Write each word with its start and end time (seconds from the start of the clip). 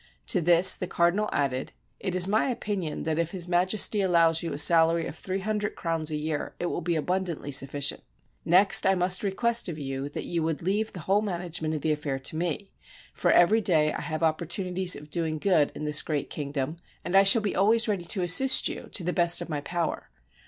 To 0.33 0.41
this 0.41 0.75
the 0.75 0.87
cardinal 0.87 1.29
added, 1.31 1.73
"It 1.99 2.15
is 2.15 2.27
my 2.27 2.49
opinion 2.49 3.03
that 3.03 3.19
if 3.19 3.29
His 3.33 3.47
Majesty 3.47 4.01
allows 4.01 4.41
you 4.41 4.51
a 4.51 4.57
salary 4.57 5.05
of 5.05 5.15
three 5.15 5.41
hundred 5.41 5.75
crowns 5.75 6.09
a 6.09 6.15
year, 6.15 6.55
it 6.59 6.65
will 6.71 6.81
be 6.81 6.95
abun 6.95 7.23
dantly 7.23 7.53
sufficient. 7.53 8.01
Next 8.43 8.87
I 8.87 8.95
must 8.95 9.21
request 9.21 9.69
of 9.69 9.77
you 9.77 10.09
that 10.09 10.23
you 10.23 10.41
would 10.41 10.63
leave 10.63 10.91
the 10.93 11.01
whole 11.01 11.21
management 11.21 11.75
of 11.75 11.81
the 11.81 11.91
affair 11.91 12.17
to 12.17 12.35
me, 12.35 12.71
for 13.13 13.31
every 13.31 13.61
day 13.61 13.93
I 13.93 14.01
have 14.01 14.23
opportunities 14.23 14.95
of 14.95 15.11
doing 15.11 15.37
good 15.37 15.71
in 15.75 15.85
this 15.85 16.01
great 16.01 16.31
kingdom, 16.31 16.77
and 17.05 17.15
I 17.15 17.21
shall 17.21 17.43
be 17.43 17.55
always 17.55 17.87
ready 17.87 18.05
to 18.05 18.23
assist 18.23 18.67
you 18.67 18.89
to 18.93 19.03
the 19.03 19.13
best 19.13 19.39
of 19.39 19.49
my 19.49 19.61
power." 19.61 20.09